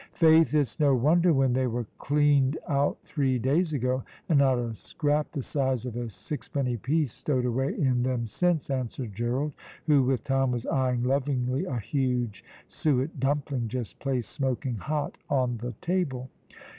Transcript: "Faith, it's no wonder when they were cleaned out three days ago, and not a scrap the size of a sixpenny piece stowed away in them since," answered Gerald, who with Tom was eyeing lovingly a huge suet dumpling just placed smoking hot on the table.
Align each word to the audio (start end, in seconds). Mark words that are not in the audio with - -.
"Faith, 0.15 0.51
it's 0.55 0.79
no 0.79 0.95
wonder 0.95 1.31
when 1.31 1.53
they 1.53 1.67
were 1.67 1.85
cleaned 1.99 2.57
out 2.67 2.97
three 3.03 3.37
days 3.37 3.71
ago, 3.71 4.01
and 4.27 4.39
not 4.39 4.57
a 4.57 4.73
scrap 4.73 5.31
the 5.31 5.43
size 5.43 5.85
of 5.85 5.95
a 5.95 6.09
sixpenny 6.09 6.75
piece 6.75 7.13
stowed 7.13 7.45
away 7.45 7.67
in 7.77 8.01
them 8.01 8.25
since," 8.25 8.71
answered 8.71 9.13
Gerald, 9.13 9.53
who 9.85 10.01
with 10.01 10.23
Tom 10.23 10.49
was 10.49 10.65
eyeing 10.65 11.03
lovingly 11.03 11.65
a 11.65 11.77
huge 11.77 12.43
suet 12.67 13.19
dumpling 13.19 13.67
just 13.67 13.99
placed 13.99 14.31
smoking 14.31 14.77
hot 14.77 15.19
on 15.29 15.57
the 15.57 15.73
table. 15.81 16.31